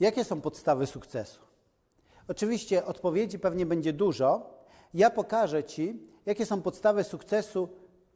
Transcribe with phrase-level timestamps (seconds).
[0.00, 1.40] Jakie są podstawy sukcesu?
[2.28, 4.54] Oczywiście odpowiedzi pewnie będzie dużo.
[4.94, 7.68] Ja pokażę Ci, jakie są podstawy sukcesu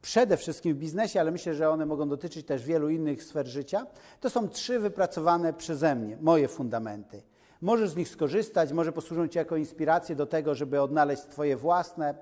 [0.02, 3.86] przede wszystkim w biznesie, ale myślę, że one mogą dotyczyć też wielu innych sfer życia.
[4.20, 7.22] To są trzy wypracowane przeze mnie, moje fundamenty.
[7.60, 12.14] Możesz z nich skorzystać, może posłużą Ci jako inspirację do tego, żeby odnaleźć Twoje własne,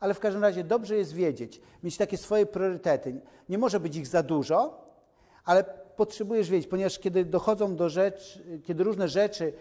[0.00, 3.20] ale w każdym razie dobrze jest wiedzieć, mieć takie swoje priorytety.
[3.48, 4.84] Nie może być ich za dużo,
[5.44, 9.52] ale potrzebujesz wiedzieć, ponieważ kiedy dochodzą do rzeczy, kiedy różne rzeczy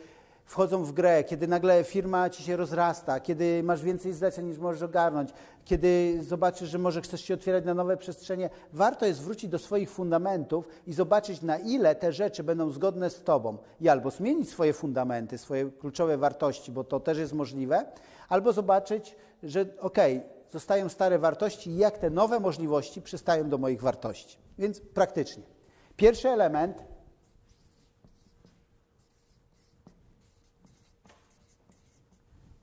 [0.45, 4.81] wchodzą w grę, kiedy nagle firma ci się rozrasta, kiedy masz więcej zleceń niż możesz
[4.81, 5.29] ogarnąć,
[5.65, 9.89] kiedy zobaczysz, że może chcesz się otwierać na nowe przestrzenie, warto jest wrócić do swoich
[9.89, 13.57] fundamentów i zobaczyć, na ile te rzeczy będą zgodne z tobą.
[13.81, 17.85] I albo zmienić swoje fundamenty, swoje kluczowe wartości, bo to też jest możliwe,
[18.29, 23.57] albo zobaczyć, że okej, okay, zostają stare wartości i jak te nowe możliwości przystają do
[23.57, 24.37] moich wartości.
[24.57, 25.52] Więc praktycznie.
[25.97, 26.83] Pierwszy element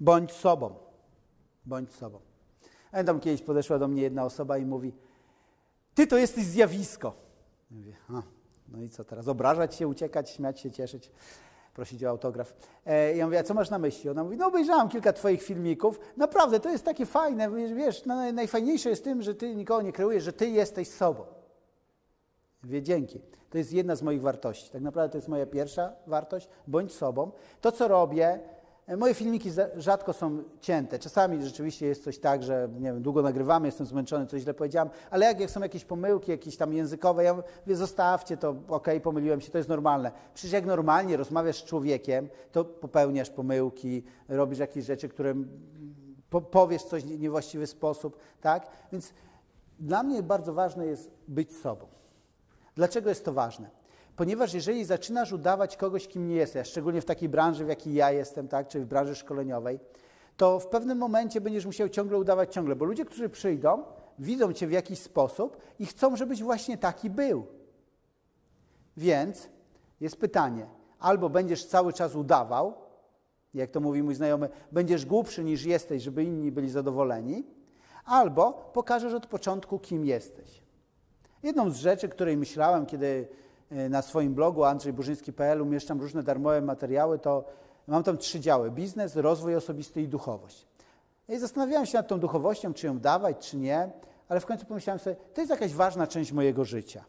[0.00, 0.75] bądź sobą.
[1.67, 2.20] Bądź sobą.
[2.91, 4.92] Pamiętam, kiedyś podeszła do mnie jedna osoba i mówi,
[5.95, 7.14] ty to jesteś zjawisko.
[7.70, 8.23] Ja mówię, a,
[8.69, 11.11] no i co teraz, obrażać się, uciekać, śmiać się, cieszyć,
[11.75, 12.55] prosić o autograf.
[12.86, 14.11] E, ja mówię, a co masz na myśli?
[14.11, 18.91] Ona mówi, no obejrzałam kilka twoich filmików, naprawdę, to jest takie fajne, wiesz, no, najfajniejsze
[18.91, 21.39] jest tym, że ty nikogo nie kreujesz, że ty jesteś sobą.
[22.64, 23.20] Wie, dzięki.
[23.50, 24.70] To jest jedna z moich wartości.
[24.70, 26.48] Tak naprawdę to jest moja pierwsza wartość.
[26.67, 27.30] Bądź sobą.
[27.61, 28.41] To, co robię,
[28.86, 30.98] e, moje filmiki rzadko są cięte.
[30.98, 34.91] Czasami rzeczywiście jest coś tak, że nie wiem, długo nagrywamy, jestem zmęczony, coś źle powiedziałem,
[35.11, 39.00] ale jak, jak są jakieś pomyłki, jakieś tam językowe, ja mówię, zostawcie to, okej, okay,
[39.00, 40.12] pomyliłem się, to jest normalne.
[40.34, 45.34] Przecież jak normalnie rozmawiasz z człowiekiem, to popełniasz pomyłki, robisz jakieś rzeczy, które
[46.50, 48.67] powiesz coś w niewłaściwy sposób, tak?
[48.92, 49.12] Więc
[49.80, 51.86] dla mnie bardzo ważne jest być sobą.
[52.75, 53.71] Dlaczego jest to ważne?
[54.17, 58.11] Ponieważ jeżeli zaczynasz udawać kogoś, kim nie jesteś, szczególnie w takiej branży, w jakiej ja
[58.13, 59.81] jestem, tak, czy w branży szkoleniowej,
[60.36, 63.83] to w pewnym momencie będziesz musiał ciągle udawać ciągle, bo ludzie, którzy przyjdą,
[64.19, 67.47] widzą cię w jakiś sposób i chcą, żebyś właśnie taki był.
[68.97, 69.48] Więc
[70.01, 70.67] jest pytanie,
[70.98, 72.75] albo będziesz cały czas udawał,
[73.55, 77.47] jak to mówi mój znajomy, będziesz głupszy niż jesteś, żeby inni byli zadowoleni,
[78.05, 80.63] albo pokażesz od początku, kim jesteś.
[81.42, 83.28] Jedną z rzeczy, której myślałem, kiedy
[83.70, 87.45] e, na swoim blogu andrzejburzyński.pl umieszczam różne darmowe materiały, to
[87.86, 90.67] mam tam trzy działy: biznes, rozwój osobisty i duchowość.
[91.29, 93.90] I zastanawiałem się nad tą duchowością, czy ją dawać, czy nie,
[94.29, 97.05] ale w końcu pomyślałem sobie, to jest jakaś ważna część mojego życia.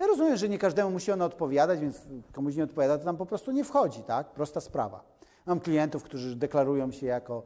[0.00, 3.26] Ja rozumiem, że nie każdemu musi ona odpowiadać, więc komuś nie odpowiada, to tam po
[3.26, 4.26] prostu nie wchodzi, tak?
[4.26, 5.15] Prosta sprawa.
[5.46, 7.42] Mam klientów, którzy deklarują się jako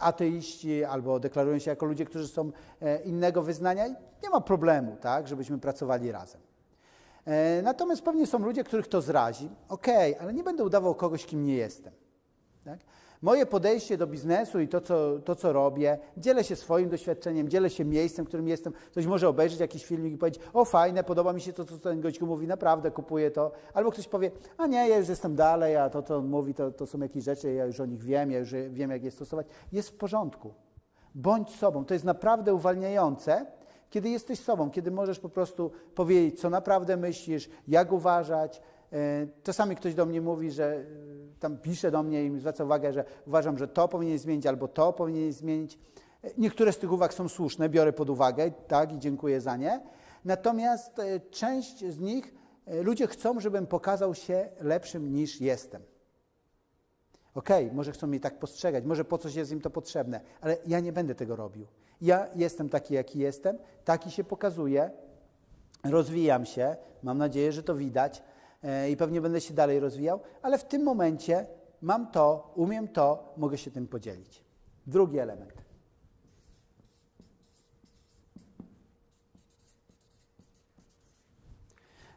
[0.00, 4.96] ateiści albo deklarują się jako ludzie, którzy są e, innego wyznania i nie ma problemu,
[5.00, 6.40] tak, żebyśmy pracowali razem.
[7.24, 9.50] E, natomiast pewnie są ludzie, których to zrazi.
[9.68, 11.92] Okej, okay, ale nie będę udawał kogoś, kim nie jestem.
[12.64, 12.78] Tak?
[13.24, 17.70] Moje podejście do biznesu i to co, to, co robię, dzielę się swoim doświadczeniem, dzielę
[17.70, 18.72] się miejscem, w którym jestem.
[18.90, 22.00] Ktoś może obejrzeć jakiś filmik i powiedzieć, o fajne, podoba mi się to, co ten
[22.00, 23.52] gość mówi, naprawdę kupuję to.
[23.74, 26.70] Albo ktoś powie, a nie, ja już jestem dalej, a to, co on mówi, to,
[26.70, 29.46] to są jakieś rzeczy, ja już o nich wiem, ja już wiem, jak je stosować.
[29.72, 30.54] Jest w porządku.
[31.14, 31.84] Bądź sobą.
[31.84, 33.46] To jest naprawdę uwalniające,
[33.90, 38.62] kiedy jesteś sobą, kiedy możesz po prostu powiedzieć, co naprawdę myślisz, jak uważać,
[38.94, 40.84] E, czasami ktoś do mnie mówi, że
[41.40, 44.92] tam pisze do mnie i zwraca uwagę, że uważam, że to powinien zmienić albo to
[44.92, 45.78] powinien zmienić.
[46.22, 49.80] E, niektóre z tych uwag są słuszne, biorę pod uwagę, tak, i dziękuję za nie.
[50.24, 51.00] Natomiast
[51.30, 52.34] część z nich
[52.66, 55.82] ludzie chcą, żebym pokazał się lepszym niż jestem.
[57.34, 60.56] Okej, okay, może chcą mnie tak postrzegać, może po coś jest im to potrzebne, ale
[60.66, 61.66] ja nie będę tego robił.
[62.00, 64.90] Ja jestem taki, jaki jestem, taki się pokazuję,
[65.84, 68.33] rozwijam się, mam nadzieję, że to widać, E,
[68.90, 71.46] i pewnie będę się dalej rozwijał, ale w tym momencie
[71.82, 74.44] mam to, umiem to, mogę się tym podzielić.
[74.86, 75.52] Drugi element.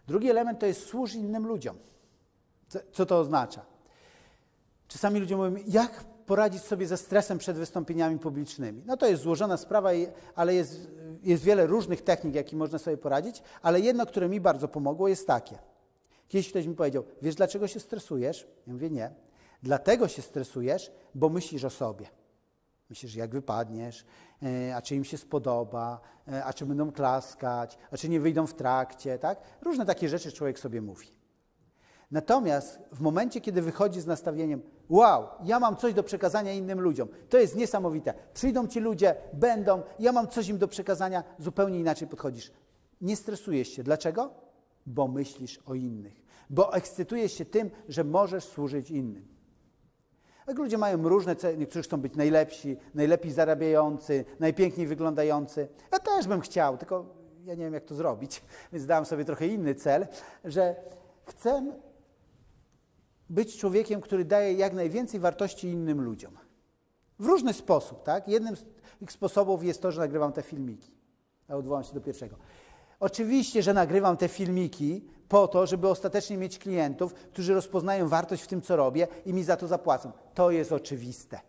[0.08, 1.78] Drugi element to jest służ innym ludziom.
[2.92, 3.66] Co, to oznacza?
[4.88, 8.84] Czasami ludzie mówią, jak poradzić sobie ze stresem przed wystąpieniami publicznymi.
[8.86, 9.90] No to jest złożona sprawa,
[10.36, 10.92] ale jest,
[11.24, 15.28] jest wiele różnych technik, jakie można sobie poradzić, ale jedno, które mi bardzo pomogło, jest
[15.28, 15.58] takie–
[16.28, 18.48] Kiedyś ktoś mi powiedział, wiesz dlaczego się stresujesz?
[18.68, 19.12] Ja mówię, nie.
[19.64, 22.08] Dlatego się stresujesz, bo myślisz o sobie.
[22.90, 24.06] Myślisz, jak wypadniesz,
[24.44, 28.48] e, a czy im się spodoba, e, a czy będą klaskać, a czy nie wyjdą
[28.48, 29.40] w trakcie, tak?
[29.62, 31.08] Różne takie rzeczy człowiek sobie mówi.
[32.12, 37.08] Natomiast w momencie, kiedy wychodzi z nastawieniem, wow, ja mam coś do przekazania innym ludziom,
[37.30, 38.14] to jest niesamowite.
[38.34, 42.52] Przyjdą ci ludzie, będą, ja mam coś im do przekazania, zupełnie inaczej podchodzisz.
[43.02, 43.84] Nie stresujesz się.
[43.84, 44.47] Dlaczego?
[44.88, 46.22] Bo myślisz o innych.
[46.50, 49.28] bo ekscytujesz się tym, że możesz służyć innym.
[50.48, 55.68] Jak ludzie mają różne cele, niektórzy chcą być najlepsi, najlepiej zarabiający, najpiękniej wyglądający.
[55.92, 57.06] Ja też bym chciał, tylko
[57.46, 58.44] ja nie wiem, jak to zrobić,
[58.74, 60.08] więc dałem sobie trochę inny cel,
[60.46, 60.76] że
[61.26, 61.72] chcę
[63.30, 66.38] być człowiekiem, który daje jak najwięcej wartości innym ludziom.
[67.20, 68.28] W różny sposób, tak?
[68.28, 68.66] Jednym z
[69.00, 70.92] tych sposobów jest to, że nagrywam te filmiki.
[71.50, 72.36] Ja odwołam się do pierwszego.
[73.00, 78.48] Oczywiście, że nagrywam te filmiki po to, żeby ostatecznie mieć klientów, którzy rozpoznają wartość w
[78.48, 80.12] tym, co robię i mi za to zapłacą.
[80.34, 81.40] To jest oczywiste.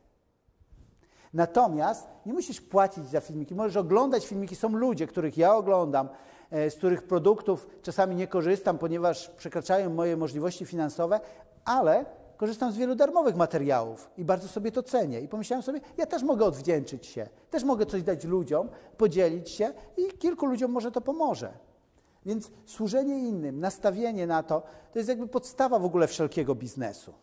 [1.33, 4.57] Natomiast nie musisz płacić za filmiki, możesz oglądać filmiki.
[4.57, 6.09] Są ludzie, których ja oglądam,
[6.51, 11.21] e, z których produktów czasami nie korzystam, ponieważ przekraczają moje możliwości finansowe,
[11.65, 12.05] ale
[12.39, 15.21] korzystam z wielu darmowych materiałów i bardzo sobie to cenię.
[15.21, 19.73] I pomyślałem sobie, ja też mogę odwdzięczyć się, też mogę coś dać ludziom, podzielić się
[19.97, 21.53] i kilku ludziom może to pomoże.
[22.27, 24.63] Więc służenie innym, nastawienie na to,
[24.93, 27.15] to jest jakby podstawa w ogóle wszelkiego biznesu.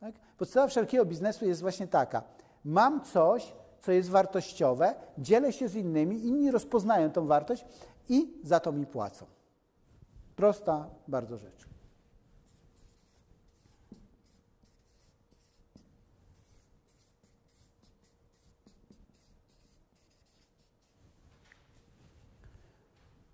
[0.00, 0.14] Tak?
[0.38, 2.22] Podstawa wszelkiego biznesu jest właśnie taka.
[2.64, 7.64] Mam coś, co jest wartościowe, dzielę się z innymi, inni rozpoznają tą wartość
[8.08, 9.26] i za to mi płacą.
[10.36, 11.71] Prosta bardzo rzecz.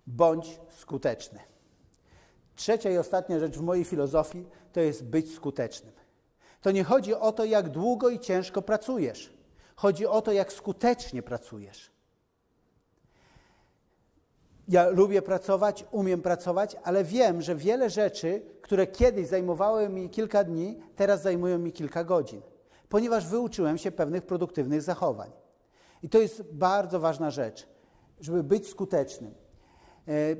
[0.09, 1.39] Bądź skuteczny.
[2.55, 5.93] Trzecia i ostatnia rzecz w mojej filozofii to jest być skutecznym.
[6.61, 9.33] To nie chodzi o to, jak długo i ciężko pracujesz.
[9.75, 11.91] Chodzi o to, jak skutecznie pracujesz.
[14.67, 20.43] Ja lubię pracować, umiem pracować, ale wiem, że wiele rzeczy, które kiedyś zajmowały mi kilka
[20.43, 22.41] dni, teraz zajmują mi kilka godzin,
[22.89, 25.31] ponieważ wyuczyłem się pewnych produktywnych zachowań.
[26.03, 27.67] I to jest bardzo ważna rzecz,
[28.19, 29.33] żeby być skutecznym.
[30.09, 30.35] E,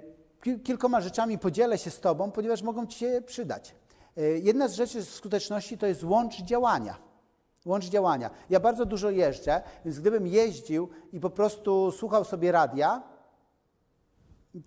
[0.57, 3.75] kilkoma rzeczami podzielę się z Tobą, ponieważ mogą Ci się przydać.
[4.17, 6.97] E, jedna z rzeczy skuteczności to jest łącz działania.
[7.65, 8.29] Łącz działania.
[8.49, 13.03] Ja bardzo dużo jeżdżę, więc gdybym jeździł i po prostu słuchał sobie radia,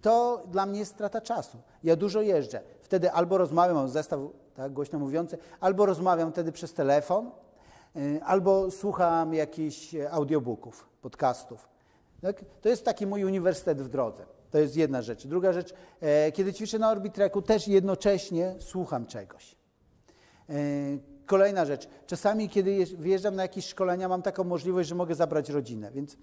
[0.00, 1.58] to dla mnie jest strata czasu.
[1.84, 2.60] Ja dużo jeżdżę.
[2.81, 4.20] Wtedy albo rozmawiam, mam zestaw
[4.55, 7.31] tak, głośno mówiący, albo rozmawiam wtedy przez telefon,
[7.96, 11.69] e, albo słucham jakichś audiobooków, podcastów.
[12.20, 12.44] Tak?
[12.60, 14.26] To jest taki mój uniwersytet w drodze.
[14.52, 15.26] To jest jedna rzecz.
[15.26, 19.56] Druga rzecz, e, kiedy ćwiczę na Orbitreku, też jednocześnie słucham czegoś.
[20.49, 20.54] E,
[21.26, 25.90] kolejna rzecz, czasami kiedy wyjeżdżam na jakieś szkolenia, mam taką możliwość, że mogę zabrać rodzinę,
[25.94, 26.16] więc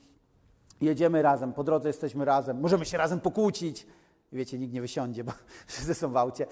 [0.81, 3.87] jedziemy razem, po drodze jesteśmy razem, możemy się razem pokłócić,
[4.31, 5.31] Wiecie, nikt nie wysiądzie, bo
[5.67, 6.45] wszyscy są w aucie.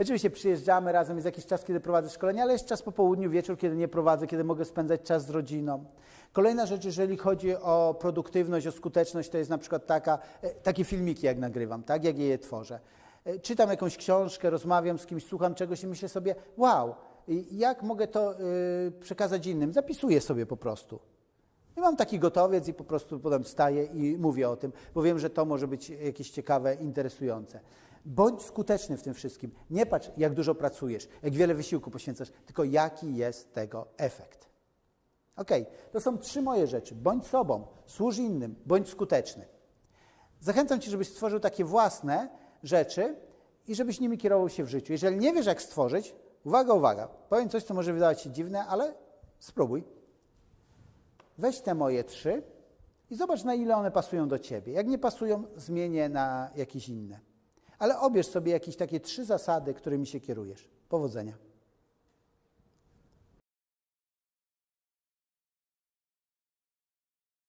[0.00, 3.58] Oczywiście przyjeżdżamy razem, jest jakiś czas, kiedy prowadzę szkolenia, ale jest czas po południu, wieczór,
[3.58, 5.84] kiedy nie prowadzę, kiedy mogę spędzać czas z rodziną.
[6.32, 10.84] Kolejna rzecz, jeżeli chodzi o produktywność, o skuteczność, to jest na przykład taka, e, takie
[10.84, 12.80] filmiki, jak nagrywam, tak, jak je tworzę.
[13.24, 16.94] E, czytam jakąś książkę, rozmawiam z kimś, słucham czegoś i myślę sobie, wow,
[17.50, 19.72] jak mogę to y, przekazać innym?
[19.72, 20.98] Zapisuję sobie po prostu.
[21.76, 25.18] I mam taki gotowiec i po prostu potem wstaję i mówię o tym, bo wiem,
[25.18, 27.60] że to może być jakieś ciekawe, interesujące.
[28.04, 29.50] Bądź skuteczny w tym wszystkim.
[29.70, 34.48] Nie patrz, jak dużo pracujesz, jak wiele wysiłku poświęcasz, tylko jaki jest tego efekt.
[35.36, 35.50] Ok,
[35.92, 36.94] to są trzy moje rzeczy.
[36.94, 39.46] Bądź sobą, służ innym, bądź skuteczny.
[40.40, 42.28] Zachęcam Cię, żebyś stworzył takie własne
[42.62, 43.16] rzeczy
[43.66, 44.92] i żebyś nimi kierował się w życiu.
[44.92, 48.94] Jeżeli nie wiesz, jak stworzyć, uwaga, uwaga, powiem coś, co może wydawać się dziwne, ale
[49.38, 49.84] spróbuj.
[51.38, 52.42] Weź te moje trzy
[53.10, 54.72] i zobacz, na ile one pasują do Ciebie.
[54.72, 57.20] Jak nie pasują, zmienię na jakieś inne.
[57.78, 60.68] Ale obierz sobie jakieś takie trzy zasady, którymi się kierujesz.
[60.88, 61.34] Powodzenia.